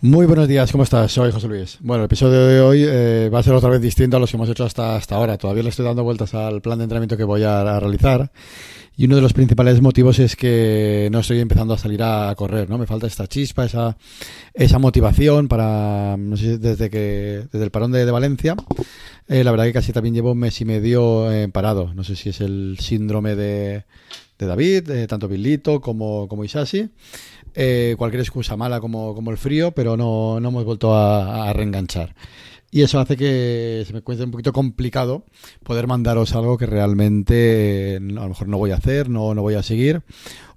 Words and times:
Muy 0.00 0.26
buenos 0.26 0.46
días, 0.46 0.70
¿cómo 0.70 0.84
estás? 0.84 1.10
Soy 1.10 1.32
José 1.32 1.48
Luis. 1.48 1.78
Bueno, 1.80 2.04
el 2.04 2.06
episodio 2.06 2.46
de 2.46 2.60
hoy 2.60 2.84
eh, 2.86 3.30
va 3.34 3.40
a 3.40 3.42
ser 3.42 3.52
otra 3.54 3.68
vez 3.68 3.80
distinto 3.80 4.16
a 4.16 4.20
los 4.20 4.30
que 4.30 4.36
hemos 4.36 4.48
hecho 4.48 4.62
hasta, 4.64 4.94
hasta 4.94 5.16
ahora. 5.16 5.36
Todavía 5.38 5.64
le 5.64 5.70
estoy 5.70 5.84
dando 5.84 6.04
vueltas 6.04 6.34
al 6.34 6.62
plan 6.62 6.78
de 6.78 6.84
entrenamiento 6.84 7.16
que 7.16 7.24
voy 7.24 7.42
a, 7.42 7.62
a 7.62 7.80
realizar. 7.80 8.30
Y 8.96 9.06
uno 9.06 9.16
de 9.16 9.22
los 9.22 9.32
principales 9.32 9.80
motivos 9.80 10.20
es 10.20 10.36
que 10.36 11.08
no 11.10 11.18
estoy 11.18 11.40
empezando 11.40 11.74
a 11.74 11.78
salir 11.78 12.00
a 12.04 12.32
correr, 12.36 12.70
¿no? 12.70 12.78
Me 12.78 12.86
falta 12.86 13.08
esta 13.08 13.26
chispa, 13.26 13.64
esa, 13.64 13.96
esa 14.54 14.78
motivación 14.78 15.48
para, 15.48 16.16
no 16.16 16.36
sé, 16.36 16.58
desde 16.58 16.90
que, 16.90 17.48
desde 17.50 17.64
el 17.64 17.72
parón 17.72 17.90
de, 17.90 18.04
de 18.04 18.10
Valencia, 18.12 18.54
eh, 19.26 19.42
la 19.42 19.50
verdad 19.50 19.64
que 19.64 19.72
casi 19.72 19.92
también 19.92 20.14
llevo 20.14 20.30
un 20.30 20.38
mes 20.38 20.60
y 20.60 20.64
medio 20.64 21.30
eh, 21.32 21.48
parado. 21.48 21.92
No 21.94 22.04
sé 22.04 22.14
si 22.14 22.28
es 22.28 22.40
el 22.40 22.76
síndrome 22.80 23.34
de, 23.34 23.84
de 24.38 24.46
David, 24.46 24.90
eh, 24.90 25.06
tanto 25.08 25.26
Billito 25.26 25.80
como, 25.80 26.28
como 26.28 26.44
Isashi. 26.44 26.88
Eh, 27.54 27.94
cualquier 27.98 28.20
excusa 28.20 28.56
mala 28.56 28.80
como, 28.80 29.14
como 29.14 29.30
el 29.30 29.38
frío, 29.38 29.72
pero 29.72 29.96
no, 29.96 30.40
no 30.40 30.48
hemos 30.48 30.64
vuelto 30.64 30.94
a, 30.94 31.52
reenganchar. 31.52 32.14
Y 32.70 32.82
eso 32.82 33.00
hace 33.00 33.16
que 33.16 33.84
se 33.86 33.92
me 33.92 34.02
cueste 34.02 34.24
un 34.24 34.30
poquito 34.30 34.52
complicado 34.52 35.24
poder 35.62 35.86
mandaros 35.86 36.34
algo 36.34 36.58
que 36.58 36.66
realmente 36.66 37.94
eh, 37.94 37.96
a 37.96 38.00
lo 38.00 38.28
mejor 38.28 38.48
no 38.48 38.58
voy 38.58 38.72
a 38.72 38.76
hacer, 38.76 39.08
no, 39.08 39.34
no 39.34 39.42
voy 39.42 39.54
a 39.54 39.62
seguir, 39.62 40.02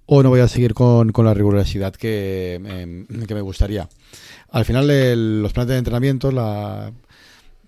o 0.05 0.22
no 0.22 0.30
voy 0.30 0.41
a 0.41 0.49
seguir 0.49 0.73
con, 0.73 1.12
con 1.12 1.26
la 1.26 1.34
rigurosidad 1.34 1.94
que, 1.94 2.59
eh, 2.63 3.05
que, 3.27 3.34
me 3.34 3.41
gustaría. 3.41 3.87
Al 4.49 4.65
final, 4.65 5.41
los 5.41 5.54
planes 5.54 5.70
de 5.70 5.77
entrenamiento, 5.77 6.32
la, 6.32 6.91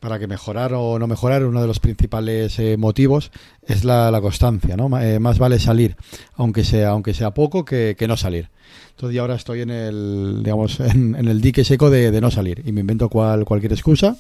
para 0.03 0.19
que 0.19 0.27
mejorar 0.27 0.73
o 0.73 0.99
no 0.99 1.07
mejorar, 1.07 1.45
uno 1.45 1.61
de 1.61 1.67
los 1.67 1.79
principales 1.79 2.59
eh, 2.59 2.75
motivos 2.75 3.31
es 3.65 3.85
la, 3.85 4.11
la 4.11 4.19
constancia, 4.19 4.75
¿no? 4.75 4.99
Eh, 4.99 5.17
más 5.17 5.39
vale 5.39 5.59
salir, 5.59 5.95
aunque 6.35 6.65
sea, 6.65 6.89
aunque 6.89 7.13
sea 7.13 7.33
poco, 7.33 7.63
que, 7.63 7.95
que 7.97 8.05
no 8.05 8.17
salir. 8.17 8.49
Entonces, 8.89 9.17
ahora 9.17 9.35
estoy 9.35 9.61
en 9.61 9.69
el, 9.69 10.41
digamos, 10.43 10.81
en, 10.81 11.15
en 11.15 11.25
el 11.29 11.39
dique 11.39 11.63
seco 11.63 11.89
de, 11.89 12.11
de, 12.11 12.19
no 12.19 12.31
salir 12.31 12.63
y 12.65 12.73
me 12.73 12.81
invento 12.81 13.07
cual, 13.07 13.45
cualquier 13.45 13.71
excusa 13.71 14.17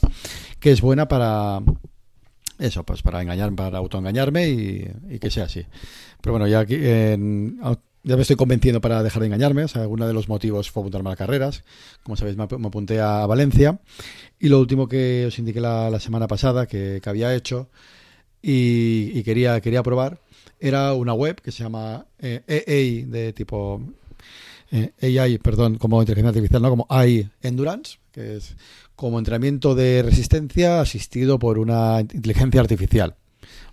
que 0.61 0.71
es 0.71 0.79
buena 0.79 1.09
para 1.09 1.59
eso, 2.59 2.85
pues 2.85 3.01
para 3.01 3.21
engañar, 3.21 3.53
para 3.53 3.79
autoengañarme 3.79 4.47
y, 4.47 4.89
y 5.09 5.19
que 5.19 5.29
sea 5.29 5.43
así. 5.43 5.65
Pero 6.21 6.31
bueno, 6.31 6.47
ya 6.47 6.61
aquí 6.61 6.75
en, 6.75 7.59
ya 8.03 8.17
me 8.17 8.21
estoy 8.21 8.35
convenciendo 8.35 8.81
para 8.81 9.01
dejar 9.01 9.21
de 9.21 9.27
engañarme. 9.27 9.63
O 9.63 9.67
sea, 9.67 9.87
uno 9.87 10.05
de 10.07 10.13
los 10.13 10.27
motivos 10.27 10.69
fue 10.69 10.81
apuntarme 10.81 11.11
a 11.11 11.15
carreras. 11.15 11.63
Como 12.03 12.17
sabéis, 12.17 12.37
me, 12.37 12.45
me 12.57 12.67
apunté 12.67 12.99
a 12.99 13.25
Valencia. 13.25 13.79
Y 14.43 14.49
lo 14.49 14.59
último 14.59 14.89
que 14.89 15.25
os 15.25 15.39
indiqué 15.39 15.61
la, 15.61 15.97
semana 16.01 16.27
pasada 16.27 16.67
que, 16.67 16.99
que 17.01 17.09
había 17.09 17.33
hecho 17.33 17.69
y, 18.41 19.23
quería, 19.23 19.61
quería 19.61 19.81
probar 19.83 20.19
era 20.59 20.91
una 20.91 21.13
web 21.13 21.39
que 21.39 21.53
se 21.53 21.63
llama 21.63 22.07
eh, 22.19 22.41
EA 22.45 23.07
de 23.09 23.31
tipo 23.31 23.81
eh, 24.69 24.91
AI, 25.17 25.37
perdón, 25.37 25.77
como 25.77 26.01
inteligencia 26.01 26.31
artificial, 26.31 26.61
no 26.61 26.69
como 26.69 26.87
AI 26.89 27.29
Endurance, 27.41 27.99
que 28.11 28.35
es 28.35 28.57
como 28.97 29.17
entrenamiento 29.17 29.75
de 29.75 30.03
resistencia 30.03 30.81
asistido 30.81 31.39
por 31.39 31.57
una 31.57 32.01
inteligencia 32.01 32.59
artificial. 32.59 33.15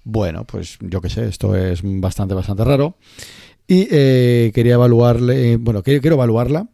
Bueno, 0.05 0.45
pues 0.45 0.79
yo 0.81 1.01
qué 1.01 1.11
sé, 1.11 1.27
esto 1.27 1.57
es 1.57 1.81
bastante, 1.83 2.35
bastante 2.35 2.63
raro. 2.63 2.97
Y 3.67 3.89
eh, 3.91 4.53
quería 4.55 4.75
evaluarle, 4.75 5.57
bueno, 5.57 5.83
quiero, 5.83 6.15
evaluarla 6.15 6.69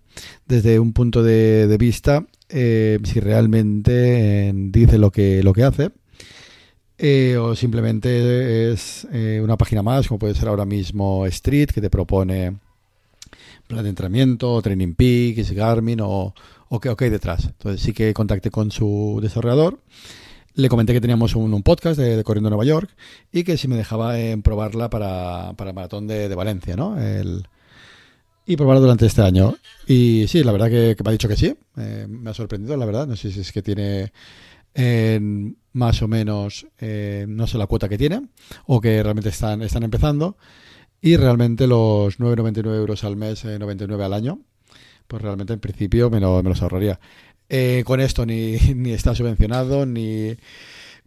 desde 0.44 0.78
un 0.78 0.92
punto 0.92 1.22
de 1.22 1.76
vista 1.78 2.26
eh, 2.48 2.98
si 3.04 3.20
realmente 3.20 4.48
eh, 4.48 4.52
dice 4.54 4.98
lo 4.98 5.10
que, 5.10 5.42
lo 5.42 5.52
que 5.52 5.64
hace. 5.64 5.90
Eh, 6.98 7.36
o 7.36 7.54
simplemente 7.54 8.72
es 8.72 9.06
eh, 9.12 9.40
una 9.42 9.58
página 9.58 9.82
más, 9.82 10.08
como 10.08 10.18
puede 10.18 10.34
ser 10.34 10.48
ahora 10.48 10.64
mismo 10.64 11.26
Street, 11.26 11.68
que 11.68 11.80
te 11.82 11.90
propone 11.90 12.56
plan 13.66 13.82
de 13.82 13.90
entrenamiento, 13.90 14.62
Training 14.62 14.94
Peaks, 14.94 15.50
Garmin 15.52 16.00
o, 16.00 16.34
o 16.68 16.80
qué 16.80 16.88
okay 16.88 17.10
detrás. 17.10 17.44
Entonces 17.46 17.82
sí 17.82 17.92
que 17.92 18.14
contacté 18.14 18.50
con 18.50 18.70
su 18.70 19.18
desarrollador, 19.20 19.80
le 20.54 20.68
comenté 20.68 20.94
que 20.94 21.00
teníamos 21.00 21.34
un, 21.34 21.52
un 21.52 21.62
podcast 21.62 21.98
de, 21.98 22.22
Corriendo 22.24 22.48
Nueva 22.48 22.64
York 22.64 22.88
y 23.30 23.44
que 23.44 23.58
si 23.58 23.68
me 23.68 23.76
dejaba 23.76 24.18
en 24.18 24.42
probarla 24.42 24.88
para, 24.88 25.52
para 25.56 25.70
el 25.70 25.76
maratón 25.76 26.06
de, 26.06 26.28
de 26.28 26.34
Valencia, 26.34 26.76
¿no? 26.76 26.98
El, 26.98 27.46
y 28.46 28.56
probarla 28.56 28.80
durante 28.80 29.06
este 29.06 29.22
año. 29.22 29.56
Y 29.86 30.26
sí, 30.28 30.42
la 30.44 30.52
verdad 30.52 30.68
que, 30.68 30.96
me 31.02 31.10
ha 31.10 31.12
dicho 31.12 31.28
que 31.28 31.36
sí. 31.36 31.54
Eh, 31.76 32.06
me 32.08 32.30
ha 32.30 32.34
sorprendido, 32.34 32.76
la 32.76 32.86
verdad. 32.86 33.06
No 33.06 33.16
sé 33.16 33.32
si 33.32 33.40
es 33.40 33.52
que 33.52 33.62
tiene 33.62 34.12
eh, 34.74 35.20
más 35.72 36.00
o 36.02 36.08
menos, 36.08 36.66
eh, 36.78 37.26
no 37.28 37.46
sé 37.46 37.58
la 37.58 37.66
cuota 37.66 37.88
que 37.88 37.98
tiene 37.98 38.28
o 38.66 38.80
que 38.80 39.02
realmente 39.02 39.30
están, 39.30 39.62
están 39.62 39.82
empezando. 39.82 40.36
Y 41.00 41.16
realmente 41.16 41.66
los 41.66 42.18
9,99 42.18 42.74
euros 42.76 43.04
al 43.04 43.16
mes, 43.16 43.44
eh, 43.44 43.58
99 43.58 44.04
al 44.04 44.12
año, 44.14 44.40
pues 45.06 45.22
realmente 45.22 45.52
en 45.52 45.60
principio 45.60 46.10
me, 46.10 46.20
lo, 46.20 46.42
me 46.42 46.48
los 46.48 46.62
ahorraría. 46.62 46.98
Eh, 47.48 47.82
con 47.86 48.00
esto 48.00 48.26
ni, 48.26 48.56
ni 48.74 48.92
está 48.92 49.14
subvencionado, 49.14 49.86
ni, 49.86 50.36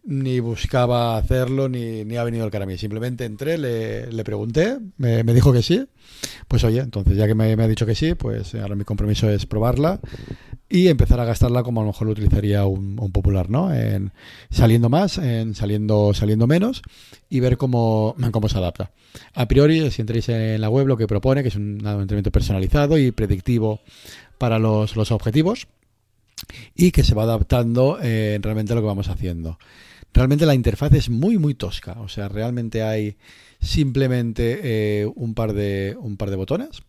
ni 0.04 0.40
buscaba 0.40 1.16
hacerlo, 1.16 1.68
ni, 1.68 2.04
ni 2.04 2.16
ha 2.16 2.24
venido 2.24 2.44
el 2.44 2.50
cara 2.50 2.64
a 2.64 2.66
mí. 2.66 2.78
Simplemente 2.78 3.24
entré, 3.24 3.58
le, 3.58 4.10
le 4.10 4.24
pregunté, 4.24 4.78
me, 4.96 5.24
me, 5.24 5.34
dijo 5.34 5.52
que 5.52 5.62
sí. 5.62 5.86
Pues 6.48 6.64
oye, 6.64 6.80
entonces 6.80 7.16
ya 7.16 7.26
que 7.26 7.34
me, 7.34 7.52
ha 7.52 7.68
dicho 7.68 7.86
que 7.86 7.94
sí, 7.94 8.14
pues 8.14 8.54
ahora 8.54 8.74
mi 8.74 8.84
compromiso 8.84 9.30
es 9.30 9.46
probarla 9.46 10.00
y 10.68 10.88
empezar 10.88 11.18
a 11.20 11.24
gastarla 11.24 11.62
como 11.62 11.80
a 11.80 11.84
lo 11.84 11.88
mejor 11.88 12.06
lo 12.06 12.12
utilizaría 12.12 12.64
un, 12.66 12.98
un 13.00 13.12
popular, 13.12 13.50
¿no? 13.50 13.74
En 13.74 14.12
saliendo 14.50 14.88
más, 14.88 15.18
en 15.18 15.54
saliendo, 15.54 16.14
saliendo 16.14 16.46
menos 16.46 16.82
y 17.28 17.40
ver 17.40 17.56
cómo, 17.56 18.14
cómo 18.30 18.48
se 18.48 18.58
adapta. 18.58 18.92
A 19.34 19.48
priori, 19.48 19.90
si 19.90 20.02
entréis 20.02 20.28
en 20.28 20.60
la 20.60 20.70
web, 20.70 20.86
lo 20.86 20.96
que 20.96 21.06
propone, 21.06 21.42
que 21.42 21.48
es 21.48 21.56
un 21.56 21.78
entrenamiento 21.78 22.30
personalizado 22.30 22.98
y 22.98 23.10
predictivo 23.10 23.80
para 24.38 24.58
los, 24.58 24.96
los 24.96 25.10
objetivos 25.10 25.66
y 26.74 26.92
que 26.92 27.04
se 27.04 27.14
va 27.14 27.24
adaptando 27.24 27.98
eh, 28.02 28.38
realmente 28.40 28.72
a 28.72 28.76
lo 28.76 28.82
que 28.82 28.86
vamos 28.86 29.08
haciendo. 29.08 29.58
Realmente 30.12 30.46
la 30.46 30.54
interfaz 30.54 30.92
es 30.94 31.08
muy 31.08 31.38
muy 31.38 31.54
tosca, 31.54 32.00
o 32.00 32.08
sea, 32.08 32.28
realmente 32.28 32.82
hay 32.82 33.16
simplemente 33.60 34.60
eh, 35.02 35.06
un 35.14 35.34
par 35.34 35.52
de 35.52 35.96
un 36.00 36.16
par 36.16 36.30
de 36.30 36.36
botones. 36.36 36.82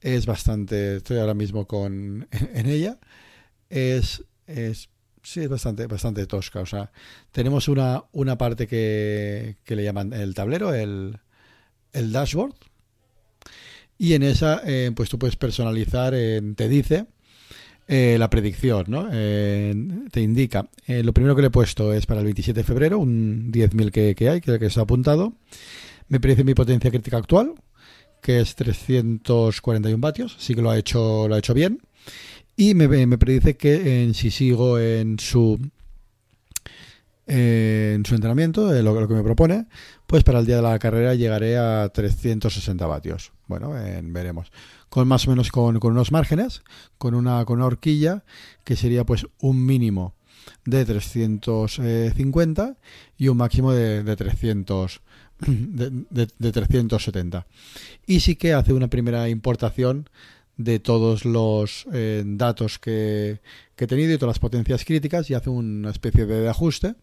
Es 0.00 0.26
bastante, 0.26 0.96
estoy 0.96 1.18
ahora 1.18 1.34
mismo 1.34 1.66
con 1.66 2.28
en 2.54 2.66
ella. 2.66 2.98
Es 3.70 4.24
es 4.46 4.90
sí 5.22 5.40
es 5.40 5.48
bastante 5.48 5.86
bastante 5.88 6.26
tosca, 6.26 6.60
o 6.60 6.66
sea, 6.66 6.92
tenemos 7.32 7.68
una 7.68 8.04
una 8.12 8.38
parte 8.38 8.66
que, 8.68 9.56
que 9.64 9.76
le 9.76 9.84
llaman 9.84 10.12
el 10.12 10.34
tablero, 10.34 10.72
el 10.74 11.18
el 11.92 12.12
dashboard. 12.12 12.54
Y 13.98 14.14
en 14.14 14.22
esa 14.22 14.62
eh, 14.64 14.92
pues 14.94 15.08
tú 15.08 15.18
puedes 15.18 15.36
personalizar, 15.36 16.14
eh, 16.14 16.40
te 16.56 16.68
dice 16.68 17.06
eh, 17.88 18.16
la 18.18 18.28
predicción, 18.28 18.86
¿no? 18.88 19.08
Eh, 19.12 19.74
te 20.10 20.20
indica. 20.20 20.68
Eh, 20.86 21.02
lo 21.02 21.12
primero 21.12 21.36
que 21.36 21.42
le 21.42 21.48
he 21.48 21.50
puesto 21.50 21.92
es 21.92 22.06
para 22.06 22.20
el 22.20 22.24
27 22.24 22.60
de 22.60 22.64
febrero, 22.64 22.98
un 22.98 23.52
10.000 23.52 23.90
que, 23.92 24.14
que, 24.14 24.28
hay, 24.28 24.40
que, 24.40 24.58
que 24.58 24.68
ha 24.74 24.82
apuntado. 24.82 25.34
Me 26.08 26.18
parece 26.20 26.44
mi 26.44 26.54
potencia 26.54 26.90
crítica 26.90 27.16
actual, 27.16 27.54
que 28.20 28.40
es 28.40 28.56
341 28.56 29.98
vatios, 29.98 30.36
sí 30.38 30.54
que 30.54 30.62
lo 30.62 30.70
ha 30.70 30.78
hecho, 30.78 31.28
lo 31.28 31.34
ha 31.36 31.38
hecho 31.38 31.54
bien. 31.54 31.80
Y 32.56 32.74
me, 32.74 32.88
me 32.88 33.18
predice 33.18 33.56
que 33.56 34.02
en, 34.02 34.14
si 34.14 34.30
sigo 34.30 34.78
en 34.78 35.18
su 35.18 35.60
en 37.26 38.04
su 38.04 38.14
entrenamiento, 38.14 38.72
lo, 38.82 39.08
que 39.08 39.14
me 39.14 39.22
propone, 39.22 39.66
pues 40.06 40.22
para 40.22 40.38
el 40.38 40.46
día 40.46 40.56
de 40.56 40.62
la 40.62 40.78
carrera 40.78 41.14
llegaré 41.14 41.58
a 41.58 41.88
360 41.88 42.86
vatios. 42.86 43.32
Bueno, 43.46 43.70
veremos. 44.02 44.50
Con 44.88 45.06
más 45.08 45.26
o 45.26 45.30
menos 45.30 45.50
con, 45.50 45.78
unos 45.80 46.12
márgenes, 46.12 46.62
con 46.98 47.14
una, 47.14 47.44
con 47.44 47.58
una 47.58 47.66
horquilla 47.66 48.24
que 48.64 48.76
sería 48.76 49.04
pues 49.04 49.26
un 49.40 49.64
mínimo 49.64 50.14
de 50.64 50.84
350 50.84 52.76
y 53.16 53.28
un 53.28 53.36
máximo 53.36 53.72
de, 53.72 54.02
de 54.02 54.16
300 54.16 55.00
de, 55.38 55.90
de, 56.10 56.28
de, 56.38 56.52
370 56.52 57.46
y 58.06 58.20
sí 58.20 58.36
que 58.36 58.54
hace 58.54 58.72
una 58.72 58.88
primera 58.88 59.28
importación 59.28 60.08
de 60.56 60.78
todos 60.78 61.24
los 61.24 61.86
eh, 61.92 62.22
datos 62.24 62.78
que, 62.78 63.40
que, 63.74 63.84
he 63.84 63.88
tenido 63.88 64.12
y 64.12 64.18
todas 64.18 64.36
las 64.36 64.38
potencias 64.38 64.84
críticas 64.84 65.28
y 65.30 65.34
hace 65.34 65.50
una 65.50 65.90
especie 65.90 66.26
de 66.26 66.48
ajuste. 66.48 66.94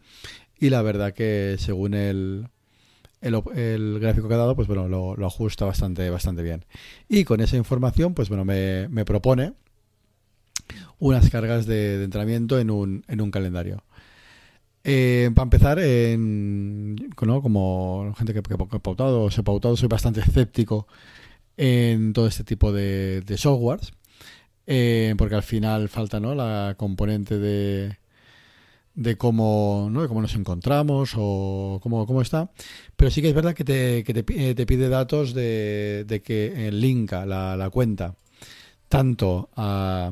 Y 0.60 0.70
la 0.70 0.82
verdad 0.82 1.14
que 1.14 1.58
según 1.60 1.94
el, 1.94 2.48
el, 3.24 4.00
gráfico 4.00 4.28
que 4.28 4.34
ha 4.34 4.38
dado, 4.38 4.56
pues 4.56 4.68
bueno, 4.68 4.88
lo, 4.88 5.26
ajusta 5.26 5.66
bastante, 5.66 6.10
bastante 6.10 6.44
bien. 6.44 6.66
Y 7.08 7.24
con 7.24 7.42
esa 7.42 7.58
información, 7.58 8.14
pues 8.14 8.30
bueno, 8.30 8.46
me, 8.46 8.88
me 8.90 9.06
propone 9.06 9.54
unas 11.00 11.30
cargas 11.30 11.66
de, 11.66 12.04
entrenamiento 12.04 12.60
en 12.60 12.70
un, 12.70 13.04
en 13.08 13.22
un 13.22 13.32
calendario. 13.32 13.84
Eh, 14.84 15.32
para 15.34 15.44
empezar, 15.44 15.80
como 17.42 18.14
gente 18.18 18.34
que, 18.34 18.42
que, 18.42 18.56
que 18.58 18.78
he 18.78 18.80
pautado, 18.80 19.30
soy 19.30 19.88
bastante 19.88 20.20
escéptico 20.22 20.88
en 21.58 22.14
todo 22.14 22.28
este 22.28 22.44
tipo 22.44 22.72
de, 22.72 23.22
de 23.22 23.38
softwares. 23.38 23.94
eh, 24.68 25.16
porque 25.18 25.36
al 25.36 25.44
final 25.44 25.90
falta 25.90 26.20
¿no? 26.20 26.36
la 26.36 26.76
componente 26.78 27.38
de, 27.38 27.98
de 28.96 29.18
cómo, 29.18 29.90
¿no? 29.92 30.02
de 30.02 30.08
cómo 30.08 30.22
nos 30.22 30.36
encontramos 30.36 31.14
o 31.18 31.80
cómo, 31.82 32.06
cómo 32.06 32.22
está. 32.22 32.50
Pero 32.96 33.12
sí 33.12 33.22
que 33.22 33.30
es 33.30 33.36
verdad 33.36 33.54
que 33.54 33.64
te, 33.64 34.04
que 34.04 34.14
te, 34.14 34.52
eh, 34.52 34.66
pide 34.66 34.90
datos 34.90 35.34
de, 35.34 36.06
de 36.08 36.22
que 36.22 36.72
linka 36.72 37.26
la, 37.26 37.58
la 37.58 37.70
cuenta 37.70 38.16
tanto 38.90 39.50
a, 39.56 40.12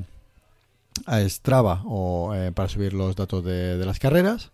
a 1.05 1.19
Strava 1.29 1.83
o 1.85 2.33
eh, 2.33 2.51
para 2.51 2.69
subir 2.69 2.93
los 2.93 3.15
datos 3.15 3.43
de, 3.43 3.77
de 3.77 3.85
las 3.85 3.99
carreras 3.99 4.51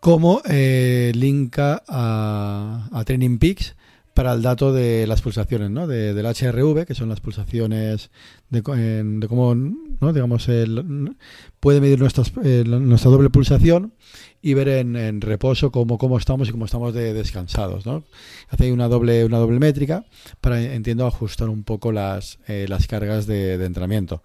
como 0.00 0.40
eh, 0.48 1.12
linka 1.14 1.82
a, 1.88 2.88
a 2.92 3.04
Training 3.04 3.38
Peaks 3.38 3.74
para 4.16 4.32
el 4.32 4.40
dato 4.40 4.72
de 4.72 5.06
las 5.06 5.20
pulsaciones, 5.20 5.70
¿no? 5.70 5.86
De, 5.86 6.14
del 6.14 6.24
HRV, 6.24 6.86
que 6.86 6.94
son 6.94 7.10
las 7.10 7.20
pulsaciones 7.20 8.10
de, 8.48 8.62
de 8.62 9.28
cómo, 9.28 9.54
¿no? 9.54 10.12
Digamos, 10.14 10.48
el, 10.48 11.14
puede 11.60 11.82
medir 11.82 11.98
nuestras, 12.00 12.32
eh, 12.42 12.64
nuestra 12.66 13.10
doble 13.10 13.28
pulsación 13.28 13.92
y 14.40 14.54
ver 14.54 14.68
en, 14.68 14.96
en, 14.96 15.20
reposo 15.20 15.70
cómo, 15.70 15.98
cómo 15.98 16.16
estamos 16.16 16.48
y 16.48 16.52
cómo 16.52 16.64
estamos 16.64 16.94
de 16.94 17.12
descansados, 17.12 17.84
¿no? 17.84 18.04
Hace 18.48 18.72
una 18.72 18.88
doble, 18.88 19.22
una 19.26 19.36
doble 19.36 19.58
métrica 19.58 20.06
para, 20.40 20.62
entiendo, 20.62 21.06
ajustar 21.06 21.50
un 21.50 21.62
poco 21.62 21.92
las, 21.92 22.38
eh, 22.48 22.64
las 22.70 22.86
cargas 22.86 23.26
de, 23.26 23.62
entrenamiento. 23.62 24.22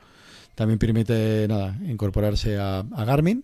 También 0.56 0.80
permite, 0.80 1.48
nada, 1.50 1.78
incorporarse 1.86 2.58
a 2.58 2.86
Garmin 3.06 3.44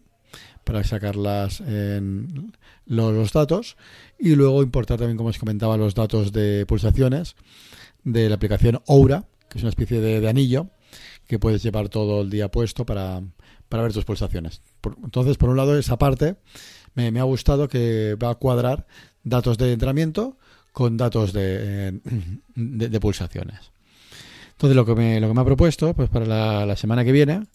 para 0.68 0.84
sacarlas 0.84 1.62
en 1.62 2.52
los, 2.86 3.32
datos 3.32 3.78
y 4.20 4.36
luego 4.36 4.62
importar 4.62 4.98
también, 4.98 5.16
como 5.16 5.30
os 5.30 5.40
comentaba, 5.40 5.78
los 5.78 5.96
datos 5.96 6.34
de 6.34 6.66
pulsaciones 6.66 7.38
de 8.04 8.28
la 8.28 8.36
aplicación 8.36 8.82
Oura, 8.86 9.24
que 9.48 9.60
es 9.60 9.64
una 9.64 9.70
especie 9.70 10.02
de, 10.02 10.28
anillo 10.28 10.68
que 11.26 11.40
puedes 11.40 11.64
llevar 11.64 11.88
todo 11.88 12.22
el 12.22 12.30
día 12.30 12.52
puesto 12.52 12.86
para, 12.86 13.22
para 13.70 13.84
ver 13.84 13.94
tus 13.94 14.04
pulsaciones. 14.04 14.62
Entonces, 15.04 15.38
por 15.38 15.48
un 15.48 15.56
lado, 15.56 15.78
esa 15.78 15.98
parte 15.98 16.36
me, 16.96 17.18
ha 17.18 17.24
gustado 17.24 17.70
que 17.70 18.18
va 18.22 18.32
a 18.32 18.36
cuadrar 18.36 18.88
datos 19.24 19.58
de 19.58 19.72
entrenamiento 19.72 20.38
con 20.74 20.98
datos 20.98 21.32
de, 21.32 22.02
de, 22.56 22.90
de 22.90 23.00
pulsaciones. 23.00 23.72
Entonces, 24.52 24.76
lo 24.76 24.86
que, 24.86 24.96
me, 24.96 25.22
lo 25.22 25.30
que 25.30 25.34
me 25.34 25.42
ha 25.42 25.46
propuesto 25.46 25.94
pues 25.94 26.10
para 26.10 26.26
la, 26.26 26.66
la 26.66 26.76
semana 26.76 27.06
que 27.06 27.14
viene 27.14 27.48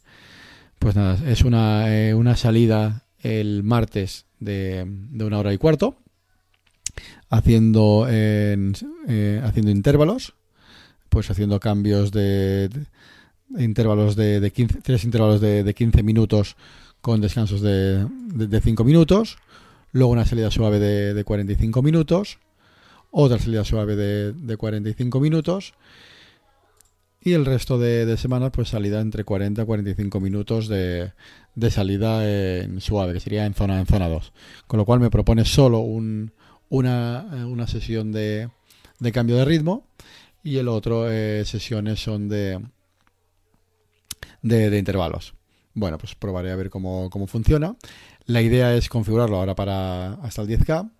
pues 0.82 0.96
nada, 0.96 1.16
es 1.30 1.42
una, 1.42 1.94
eh, 1.96 2.12
una 2.12 2.34
salida 2.34 3.01
el 3.22 3.62
martes 3.62 4.26
de, 4.40 4.84
de, 4.86 5.24
una 5.24 5.38
hora 5.38 5.52
y 5.52 5.58
cuarto, 5.58 5.96
haciendo, 7.30 8.06
en, 8.08 8.74
eh, 9.08 9.40
haciendo 9.44 9.70
intervalos, 9.70 10.34
pues 11.08 11.30
haciendo 11.30 11.60
cambios 11.60 12.10
de, 12.10 12.68
intervalos 13.58 14.16
de, 14.16 14.40
de 14.40 14.50
15, 14.50 14.80
tres 14.82 15.04
intervalos 15.04 15.40
de, 15.40 15.62
de 15.62 15.74
15 15.74 16.02
minutos 16.02 16.56
con 17.00 17.20
descansos 17.20 17.60
de, 17.60 18.06
de, 18.06 18.60
5 18.60 18.84
minutos, 18.84 19.38
luego 19.92 20.12
una 20.12 20.26
salida 20.26 20.50
suave 20.50 20.78
de, 20.78 21.14
de 21.14 21.24
45 21.24 21.82
minutos, 21.82 22.38
otra 23.10 23.38
salida 23.38 23.64
suave 23.64 23.96
de, 23.96 24.32
de 24.32 24.56
45 24.56 25.20
minutos 25.20 25.74
y 27.24 27.34
el 27.34 27.46
resto 27.46 27.78
de, 27.78 28.04
de 28.04 28.16
semanas 28.16 28.50
pues 28.52 28.68
salida 28.68 29.00
entre 29.00 29.24
40 29.24 29.62
y 29.62 29.64
45 29.64 30.20
minutos 30.20 30.68
de, 30.68 31.12
de, 31.54 31.70
salida 31.70 32.28
en 32.28 32.80
suave, 32.80 33.12
que 33.12 33.20
sería 33.20 33.46
en 33.46 33.54
zona 33.54 33.78
en 33.78 33.86
zona 33.86 34.08
2. 34.08 34.32
Con 34.66 34.78
lo 34.78 34.84
cual 34.84 34.98
me 35.00 35.10
propone 35.10 35.44
solo 35.44 35.78
un, 35.78 36.32
una, 36.68 37.24
una 37.46 37.66
sesión 37.66 38.10
de, 38.10 38.48
de 38.98 39.12
cambio 39.12 39.36
de 39.36 39.44
ritmo 39.44 39.86
y 40.42 40.56
el 40.56 40.66
otro 40.66 41.10
eh, 41.10 41.44
sesiones 41.44 42.02
son 42.02 42.28
de, 42.28 42.60
de, 44.42 44.70
de, 44.70 44.78
intervalos. 44.78 45.34
Bueno, 45.74 45.98
pues 45.98 46.16
probaré 46.16 46.50
a 46.50 46.56
ver 46.56 46.70
cómo, 46.70 47.08
cómo 47.08 47.28
funciona. 47.28 47.76
La 48.26 48.42
idea 48.42 48.74
es 48.74 48.88
configurarlo 48.88 49.36
ahora 49.36 49.54
para 49.54 50.14
hasta 50.14 50.42
el 50.42 50.48
10K 50.48 50.90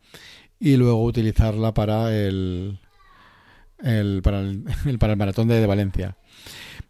y 0.61 0.77
luego 0.77 1.05
utilizarla 1.05 1.75
para 1.75 2.17
el, 2.17 2.79
el, 3.85 4.23
para, 4.23 4.41
el, 4.41 5.17
maratón 5.17 5.49
de, 5.49 5.67
Valencia. 5.67 6.17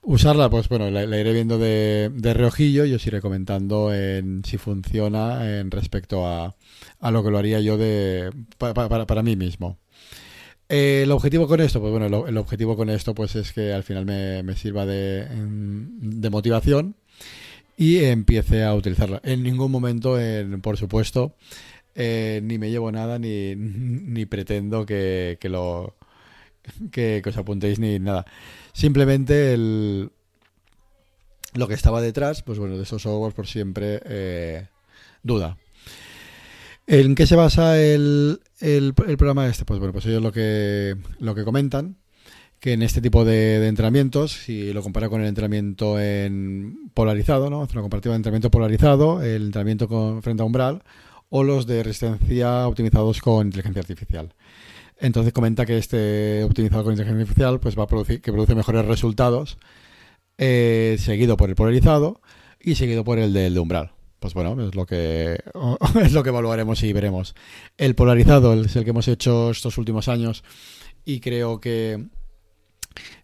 Usarla, 0.03 0.51
pues 0.51 0.69
bueno, 0.69 0.91
la, 0.91 1.05
iré 1.05 1.33
viendo 1.33 1.59
de, 1.59 2.11
de, 2.13 2.35
reojillo 2.35 2.85
y 2.85 2.95
os 2.95 3.07
iré 3.07 3.21
comentando 3.21 3.95
en 3.95 4.45
si 4.45 4.59
funciona 4.59 5.61
en 5.61 5.71
respecto 5.71 6.27
a, 6.27 6.57
a 7.01 7.11
lo 7.11 7.23
que 7.23 7.31
lo 7.31 7.39
haría 7.39 7.61
yo 7.61 7.79
de, 7.79 8.31
para, 8.59 9.07
para, 9.07 9.23
mí 9.23 9.37
mismo. 9.37 9.79
Eh, 10.69 11.03
el 11.05 11.11
objetivo 11.13 11.47
con 11.47 11.61
esto, 11.61 11.81
pues 11.81 11.93
bueno, 11.93 12.27
el, 12.27 12.37
objetivo 12.37 12.77
con 12.77 12.91
esto 12.91 13.15
pues 13.15 13.37
es 13.37 13.53
que 13.53 13.73
al 13.73 13.85
final 13.85 14.07
me, 14.07 14.43
me 14.43 14.57
sirva 14.57 14.87
de, 14.87 15.27
de, 15.29 16.31
motivación 16.31 16.97
y 17.77 17.99
empiece 18.05 18.65
a 18.65 18.75
utilizarla. 18.75 19.21
En 19.25 19.43
ningún 19.43 19.71
momento, 19.71 20.19
en, 20.19 20.61
por 20.63 20.77
supuesto, 20.79 21.37
eh, 21.95 22.41
ni 22.43 22.59
me 22.59 22.71
llevo 22.71 22.91
nada 22.91 23.19
ni, 23.19 23.55
ni 23.57 24.27
pretendo 24.27 24.85
que, 24.87 25.39
que 25.41 25.49
lo 25.49 25.95
que, 26.91 27.23
os 27.25 27.37
apuntéis 27.37 27.79
ni 27.79 27.99
nada. 27.99 28.27
Simplemente 28.73 29.55
el, 29.55 30.11
lo 31.55 31.69
que 31.69 31.75
estaba 31.75 32.01
detrás, 32.01 32.43
pues 32.43 32.59
bueno, 32.59 32.77
de 32.77 32.85
esos 32.85 33.03
softwares 33.03 33.35
por 33.35 33.47
siempre 33.47 34.01
eh, 34.05 34.67
duda. 35.23 35.57
¿En 36.87 37.15
qué 37.15 37.27
se 37.27 37.37
basa 37.37 37.81
el, 37.81 38.41
el, 38.61 38.95
programa 38.95 39.47
este? 39.47 39.65
Pues 39.65 39.79
bueno, 39.79 39.93
pues 39.93 40.07
ellos 40.07 40.23
lo 40.23 40.33
que, 40.33 40.97
lo 41.21 41.35
que 41.35 41.45
comentan, 41.45 41.97
que 42.59 42.73
en 42.73 42.83
este 42.83 43.01
tipo 43.01 43.25
de, 43.25 43.61
de 43.61 43.69
entrenamientos, 43.69 44.33
si 44.33 44.73
lo 44.73 44.83
compara 44.83 45.09
con 45.09 45.21
el 45.21 45.29
entrenamiento 45.29 45.99
en 46.01 46.91
polarizado, 46.93 47.51
¿no? 47.51 47.63
Hace 47.63 47.75
una 47.75 47.83
comparativa 47.83 48.13
de 48.13 48.17
entrenamiento 48.17 48.51
polarizado, 48.51 49.23
el 49.23 49.47
entrenamiento 49.47 49.89
con, 49.89 50.23
frente 50.23 50.43
a 50.43 50.47
umbral, 50.47 50.83
o 51.31 51.45
los 51.45 51.67
de 51.67 51.83
resistencia 51.83 52.69
optimizados 52.69 53.21
con 53.21 53.47
inteligencia 53.47 53.81
artificial. 53.81 54.35
Entonces 55.03 55.33
comenta 55.33 55.67
que 55.67 55.79
este 55.79 56.45
optimizado 56.45 56.85
con 56.85 56.93
inteligencia 56.93 57.23
artificial 57.23 57.59
pues 57.59 57.77
va 57.77 57.83
a 57.83 57.87
producir 57.89 58.23
que 58.23 58.31
produce 58.31 58.55
mejores 58.55 58.85
resultados, 58.87 59.59
eh, 60.39 60.97
seguido 61.01 61.37
por 61.37 61.49
el 61.51 61.57
polarizado 61.57 62.21
y 62.61 62.77
seguido 62.77 63.03
por 63.03 63.19
el 63.19 63.33
del 63.33 63.53
de 63.53 63.61
umbral. 63.61 63.91
Pues 64.21 64.33
bueno, 64.33 64.65
es 64.65 64.77
lo 64.77 64.87
que 64.87 65.41
es 66.01 66.13
lo 66.13 66.23
que 66.23 66.29
evaluaremos 66.29 66.85
y 66.85 66.93
veremos. 66.93 67.35
El 67.77 67.97
polarizado 67.97 68.55
es 68.55 68.77
el 68.77 68.85
que 68.85 68.91
hemos 68.91 69.09
hecho 69.09 69.51
estos 69.51 69.77
últimos 69.77 70.07
años 70.07 70.45
y 71.05 71.19
creo 71.19 71.61
que 71.61 72.07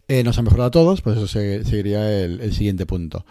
eh, 0.09 0.25
nos 0.25 0.37
ha 0.37 0.43
mejorado 0.43 0.67
a 0.67 0.73
todos, 0.73 1.01
pues 1.01 1.17
eso 1.17 1.29
seguiría 1.29 2.25
el, 2.25 2.53
siguiente 2.55 2.87
punto. 2.87 3.25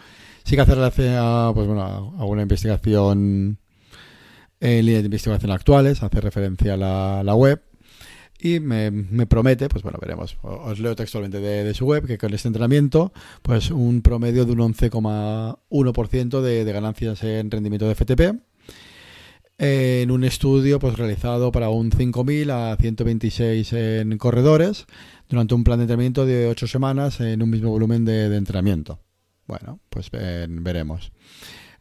Sí 0.44 0.56
que 0.56 0.62
hacerle 0.62 0.86
a, 1.18 1.52
pues 1.54 1.66
bueno, 1.66 1.82
a 1.82 2.24
una 2.24 2.40
investigación 2.40 3.58
en 4.60 4.86
líneas 4.86 5.02
de 5.02 5.08
investigación 5.08 5.50
actuales, 5.50 6.02
hace 6.02 6.20
referencia 6.22 6.74
a 6.74 7.22
la 7.22 7.34
web 7.34 7.67
y 8.40 8.60
me, 8.60 8.90
me, 8.90 9.26
promete, 9.26 9.68
pues 9.68 9.82
bueno, 9.82 9.98
veremos, 10.00 10.36
os 10.42 10.78
leo 10.78 10.94
textualmente 10.94 11.40
de, 11.40 11.64
de, 11.64 11.74
su 11.74 11.86
web, 11.86 12.06
que 12.06 12.18
con 12.18 12.32
este 12.34 12.48
entrenamiento, 12.48 13.12
pues 13.42 13.70
un 13.70 14.02
promedio 14.02 14.44
de 14.44 14.52
un 14.52 14.58
11,1% 14.58 16.40
de, 16.40 16.64
de 16.64 16.72
ganancias 16.72 17.22
en 17.24 17.50
rendimiento 17.50 17.88
de 17.88 17.94
FTP, 17.94 18.20
en 19.58 20.10
un 20.12 20.22
estudio 20.22 20.78
pues 20.78 20.96
realizado 20.96 21.50
para 21.50 21.68
un 21.68 21.90
5.000 21.90 22.50
a 22.50 22.76
126 22.76 23.72
en 23.72 24.16
corredores, 24.18 24.86
durante 25.28 25.54
un 25.54 25.64
plan 25.64 25.78
de 25.78 25.84
entrenamiento 25.84 26.24
de 26.24 26.46
8 26.46 26.66
semanas 26.66 27.20
en 27.20 27.42
un 27.42 27.50
mismo 27.50 27.70
volumen 27.70 28.04
de, 28.04 28.34
entrenamiento. 28.34 29.00
Bueno, 29.46 29.80
pues 29.90 30.10
veremos. 30.10 31.12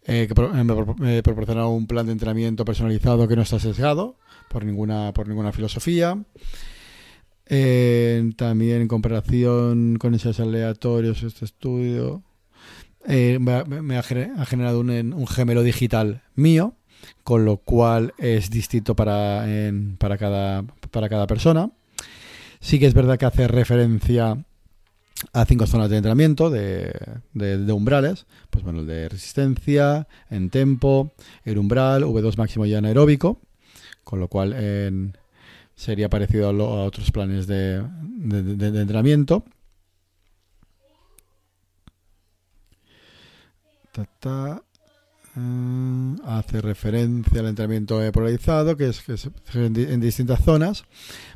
Eh, 0.10 0.26
que 0.26 0.34
pro, 0.34 0.50
me, 0.54 1.22
proporciona 1.22 1.68
un 1.68 1.86
plan 1.86 2.06
de 2.06 2.14
entrenamiento 2.14 2.64
personalizado 2.64 3.28
que 3.28 3.36
no 3.36 3.42
está 3.42 3.60
sesgado, 3.60 4.16
por 4.50 4.64
ninguna, 4.64 5.14
por 5.14 5.28
ninguna 5.28 5.52
filosofía. 5.52 6.18
Eh, 7.46 8.32
también 8.38 8.82
en 8.82 8.88
comparación 8.88 9.98
con 10.00 10.16
esos 10.16 10.40
aleatorios, 10.40 11.24
este 11.24 11.44
estudio 11.44 12.24
eh, 13.06 13.38
me, 13.40 13.98
ha, 13.98 14.04
generado 14.04 14.80
un, 14.80 14.90
un, 14.90 15.28
gemelo 15.28 15.62
digital 15.62 16.24
mío, 16.36 16.76
con 17.26 17.44
lo 17.44 17.58
cual 17.58 18.14
es 18.18 18.50
distinto 18.50 18.96
para, 18.96 19.46
para, 19.98 20.18
cada, 20.18 20.64
para 20.90 21.10
cada 21.10 21.28
persona. 21.28 21.72
Sí 22.62 22.80
que 22.80 22.86
es 22.86 22.94
verdad 22.94 23.18
que 23.18 23.26
hace 23.26 23.48
referencia 23.48 24.46
a 25.34 25.46
cinco 25.46 25.66
zonas 25.66 25.90
de 25.90 25.98
entrenamiento 25.98 26.50
de, 26.50 26.94
de, 27.34 27.72
umbrales, 27.74 28.26
pues 28.50 28.64
bueno, 28.64 28.84
de 28.84 29.10
resistencia, 29.10 30.08
en 30.30 30.50
tempo, 30.50 31.12
el 31.44 31.58
umbral, 31.58 32.04
V2 32.04 32.38
máximo 32.38 32.66
y 32.66 32.76
anaeróbico 32.76 33.40
con 34.08 34.22
lo 34.22 34.30
cual 34.30 34.56
sería 35.76 36.10
parecido 36.10 36.48
a, 36.48 36.84
otros 36.86 37.12
planes 37.12 37.46
de, 37.46 37.84
de, 37.84 38.82
entrenamiento. 38.82 39.44
Ta. 44.20 44.64
Uh, 45.38 46.16
hace 46.26 46.62
referencia 46.62 47.42
al 47.42 47.48
entrenamiento 47.48 48.02
polarizado, 48.12 48.76
que 48.76 48.88
es, 48.88 49.02
que 49.02 49.16
en, 49.54 50.02
distintas 50.02 50.44
zonas. 50.44 50.86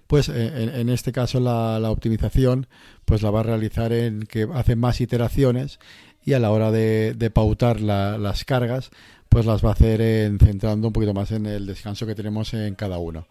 Pues 0.08 0.27
eh, 0.27 0.63
en, 0.63 0.70
en 0.70 0.89
este 0.89 1.12
caso 1.12 1.39
la, 1.39 1.79
la, 1.79 1.91
optimización 1.91 2.65
pues 3.05 3.22
la 3.22 3.29
va 3.29 3.41
a 3.41 3.43
realizar 3.43 3.93
en 3.93 4.24
que 4.24 4.48
hace 4.53 4.75
más 4.75 5.01
iteraciones 5.01 5.79
y 6.25 6.34
a 6.34 6.39
la 6.39 6.51
hora 6.51 6.72
de, 6.72 7.31
pautar 7.34 7.79
las 7.79 8.43
cargas, 8.43 8.89
pues 9.29 9.46
las 9.46 9.63
va 9.63 9.70
a 9.70 9.74
hacer 9.74 10.01
en, 10.01 10.39
centrando 10.39 10.88
un 10.88 10.93
poquito 10.93 11.13
más 11.13 11.31
en 11.31 11.46
el 11.46 11.67
descanso 11.67 12.08
que 12.08 12.15
tenemos 12.15 12.53
en 12.53 12.74
cada 12.75 12.98
uno. 12.98 13.27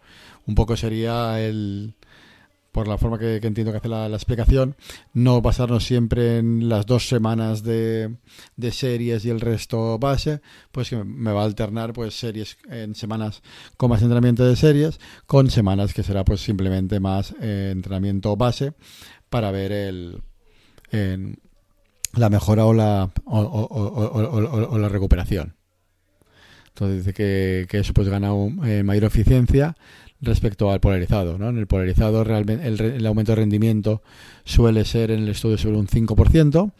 Un 0.47 0.55
poco 0.55 0.77
sería 0.77 1.41
el, 1.41 1.95
por 2.71 2.87
la 2.87 2.97
forma 2.97 3.19
que, 3.19 3.35
entiendo 3.35 3.71
que 3.71 3.77
hace 3.77 3.89
la, 3.89 4.07
explicación, 4.07 4.75
no 5.13 5.41
basarnos 5.41 5.83
siempre 5.83 6.37
en 6.37 6.69
las 6.69 6.85
dos 6.85 7.07
semanas 7.07 7.63
de, 7.63 8.15
de, 8.55 8.71
series 8.71 9.25
y 9.25 9.29
el 9.29 9.41
resto 9.41 9.99
base, 9.99 10.41
pues 10.71 10.89
que 10.89 11.03
me 11.03 11.31
va 11.31 11.41
a 11.41 11.45
alternar 11.45 11.93
pues 11.93 12.13
series 12.17 12.57
en 12.69 12.95
semanas 12.95 13.41
con 13.77 13.89
más 13.89 14.01
entrenamiento 14.01 14.45
de 14.45 14.55
series, 14.55 14.99
con 15.25 15.49
semanas 15.49 15.93
que 15.93 16.03
será 16.03 16.23
pues 16.23 16.41
simplemente 16.41 16.99
más 16.99 17.33
eh, 17.41 17.69
entrenamiento 17.71 18.35
base 18.37 18.73
para 19.29 19.51
ver 19.51 19.71
el 19.71 20.21
la 22.13 22.29
mejora 22.29 22.65
o 22.65 22.73
la, 22.73 23.11
o, 23.25 24.77
la 24.77 24.89
recuperación. 24.89 25.55
Entonces 26.69 27.05
dice 27.05 27.13
que, 27.13 27.77
eso 27.77 27.93
pues 27.93 28.07
gana 28.07 28.31
eh, 28.65 28.83
mayor 28.83 29.05
eficiencia 29.05 29.75
respecto 30.21 30.71
al 30.71 30.79
polarizado. 30.79 31.37
¿no? 31.37 31.49
En 31.49 31.57
el 31.57 31.67
polarizado 31.67 32.23
realmente 32.23 32.67
el, 32.67 33.05
aumento 33.05 33.33
de 33.33 33.37
rendimiento 33.37 34.01
suele 34.43 34.85
ser 34.85 35.11
en 35.11 35.23
el 35.23 35.29
estudio 35.29 35.57
sobre 35.57 35.77
un 35.77 35.87
5% 35.87 36.71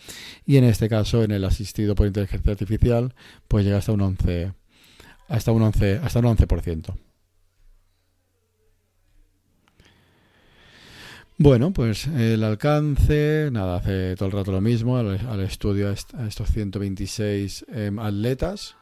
y 0.45 0.57
en 0.57 0.63
este 0.63 0.89
caso 0.89 1.23
en 1.23 1.31
el 1.31 1.43
asistido 1.43 1.95
por 1.95 2.07
inteligencia 2.07 2.51
artificial 2.51 3.13
pues 3.47 3.65
llega 3.65 3.77
hasta 3.77 3.91
un 3.91 4.01
11 4.01 4.53
hasta 5.27 5.51
un 5.51 5.61
11 5.61 5.99
hasta 6.03 6.19
un 6.19 6.25
11%. 6.25 6.95
Bueno, 11.43 11.73
pues 11.73 12.05
el 12.05 12.43
alcance, 12.43 13.49
nada, 13.51 13.77
hace 13.77 14.15
todo 14.15 14.27
el 14.27 14.31
rato 14.31 14.51
lo 14.51 14.61
mismo, 14.61 14.97
al, 14.97 15.39
estudio 15.39 15.89
a, 15.89 15.93
estos 16.27 16.51
126 16.51 17.65
em, 17.69 17.97
atletas, 17.97 18.75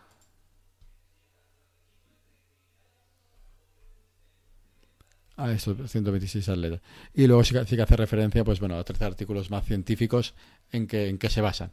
a 5.39 5.51
estos 5.53 5.89
126 5.89 6.49
atletas. 6.49 6.81
Y 7.13 7.27
luego 7.27 7.43
sí 7.43 7.53
que, 7.53 7.81
hace 7.81 7.95
referencia, 7.95 8.43
pues 8.43 8.59
bueno, 8.59 8.77
a 8.77 8.83
13 8.83 9.05
artículos 9.05 9.49
más 9.49 9.65
científicos 9.65 10.33
en 10.71 10.87
que, 10.87 11.07
en 11.07 11.17
que 11.17 11.29
se 11.29 11.41
basan. 11.41 11.71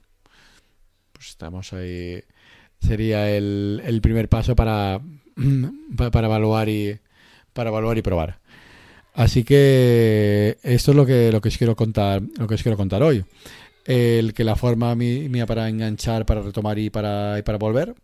Pues 1.12 1.28
estamos 1.28 1.72
ahí. 1.72 2.22
Sería 2.80 3.30
el, 3.30 3.82
el 3.84 4.00
primer 4.00 4.28
paso 4.28 4.54
para, 4.54 5.00
para, 5.96 6.26
evaluar 6.26 6.68
y 6.68 6.98
para 7.52 7.70
evaluar 7.70 7.98
y 7.98 8.02
probar. 8.02 8.38
Así 9.14 9.44
que 9.44 10.58
esto 10.62 10.90
es 10.90 10.96
lo 10.96 11.06
que, 11.06 11.32
lo 11.32 11.40
que 11.40 11.48
os 11.48 11.56
quiero 11.56 11.74
contar, 11.74 12.22
lo 12.38 12.46
que 12.46 12.54
os 12.54 12.62
quiero 12.62 12.76
contar 12.76 13.02
hoy 13.02 13.24
el 13.86 14.34
que 14.34 14.42
la 14.42 14.56
forma 14.56 14.94
mía 14.96 15.46
para 15.46 15.68
enganchar, 15.68 16.26
para 16.26 16.42
retomar 16.42 16.78
y 16.78 16.90
para, 16.90 17.38
y 17.38 17.42
para 17.42 17.56
volver, 17.56 17.94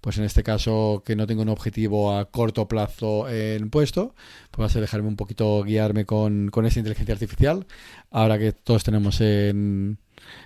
pues 0.00 0.18
en 0.18 0.24
este 0.24 0.42
caso 0.42 1.02
que 1.06 1.14
no 1.14 1.26
tengo 1.28 1.42
un 1.42 1.48
objetivo 1.48 2.16
a 2.16 2.30
corto 2.30 2.66
plazo 2.66 3.28
en 3.28 3.70
puesto, 3.70 4.14
pues 4.50 4.62
va 4.62 4.66
a 4.66 4.68
ser 4.68 4.80
dejarme 4.80 5.06
un 5.08 5.16
poquito 5.16 5.62
guiarme 5.62 6.04
con, 6.04 6.48
con 6.50 6.66
esa 6.66 6.80
inteligencia 6.80 7.14
artificial, 7.14 7.66
ahora 8.10 8.38
que 8.38 8.52
todos 8.52 8.84
tenemos 8.84 9.20
en... 9.20 9.98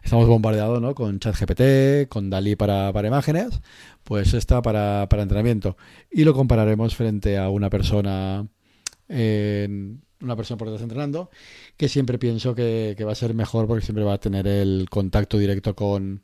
Estamos 0.04 0.28
bombardeados 0.28 0.82
¿no? 0.82 0.94
con 0.94 1.18
ChatGPT, 1.18 2.08
con 2.08 2.28
DALI 2.28 2.56
para, 2.56 2.92
para 2.92 3.08
imágenes, 3.08 3.62
pues 4.04 4.34
esta 4.34 4.60
para, 4.60 5.08
para 5.08 5.22
entrenamiento. 5.22 5.76
Y 6.10 6.24
lo 6.24 6.34
compararemos 6.34 6.94
frente 6.94 7.38
a 7.38 7.48
una 7.48 7.70
persona 7.70 8.46
en 9.08 10.02
una 10.22 10.36
persona 10.36 10.58
por 10.58 10.68
detrás 10.68 10.82
entrenando, 10.82 11.30
que 11.76 11.88
siempre 11.88 12.18
pienso 12.18 12.54
que, 12.54 12.96
va 13.04 13.12
a 13.12 13.16
ser 13.16 13.34
mejor 13.34 13.66
porque 13.66 13.84
siempre 13.84 14.04
va 14.04 14.14
a 14.14 14.20
tener 14.20 14.46
el 14.46 14.86
contacto 14.88 15.38
directo 15.38 15.74
con, 15.74 16.22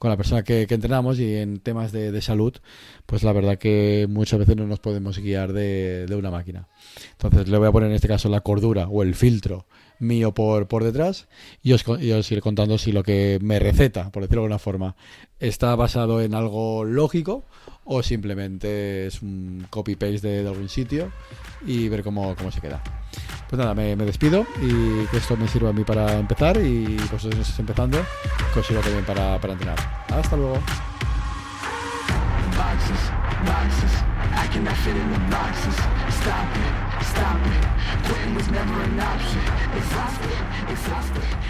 la 0.00 0.16
persona 0.16 0.42
que, 0.44 0.66
entrenamos 0.68 1.18
y 1.18 1.34
en 1.36 1.58
temas 1.58 1.90
de, 1.92 2.20
salud, 2.22 2.54
pues 3.06 3.22
la 3.22 3.32
verdad 3.32 3.58
que 3.58 4.06
muchas 4.08 4.38
veces 4.38 4.56
no 4.56 4.66
nos 4.66 4.80
podemos 4.80 5.18
guiar 5.18 5.52
de, 5.52 6.06
una 6.16 6.30
máquina. 6.30 6.68
Entonces 7.12 7.48
le 7.48 7.58
voy 7.58 7.68
a 7.68 7.72
poner 7.72 7.90
en 7.90 7.96
este 7.96 8.08
caso 8.08 8.28
la 8.28 8.40
cordura 8.40 8.88
o 8.88 9.02
el 9.02 9.14
filtro 9.14 9.66
mío 10.00 10.32
por, 10.32 10.68
por 10.68 10.84
detrás 10.84 11.26
y 11.60 11.72
os, 11.72 11.84
y 12.00 12.12
os 12.12 12.30
iré 12.30 12.40
contando 12.40 12.78
si 12.78 12.92
lo 12.92 13.02
que 13.02 13.40
me 13.42 13.58
receta, 13.58 14.12
por 14.12 14.22
decirlo 14.22 14.42
de 14.42 14.46
alguna 14.46 14.60
forma, 14.60 14.96
está 15.40 15.74
basado 15.74 16.20
en 16.22 16.34
algo 16.34 16.84
lógico 16.84 17.44
o 17.84 18.02
simplemente 18.02 19.06
es 19.06 19.22
un 19.22 19.66
copy-paste 19.70 20.28
de, 20.28 20.48
algún 20.48 20.68
sitio 20.68 21.10
y 21.66 21.88
ver 21.88 22.02
cómo 22.02 22.36
se 22.52 22.60
queda. 22.60 22.97
Pues 23.48 23.58
nada, 23.58 23.74
me, 23.74 23.96
despido 23.96 24.46
y 24.60 25.06
que 25.06 25.16
esto 25.16 25.36
me 25.36 25.48
sirva 25.48 25.70
a 25.70 25.72
mí 25.72 25.82
para 25.82 26.18
empezar 26.18 26.58
y 26.58 26.96
vosotros 26.96 27.34
no 27.34 27.40
estéis 27.40 27.58
empezando, 27.58 27.98
que 28.52 28.60
os 28.60 28.66
sirva 28.66 28.82
también 28.82 29.04
para, 29.04 29.36
entrenar. 29.36 29.78
Hasta 30.08 30.36
luego. 30.36 30.58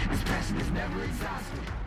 This 0.09 0.23
passion 0.23 0.59
is 0.59 0.71
never 0.71 1.03
exhausted. 1.03 1.78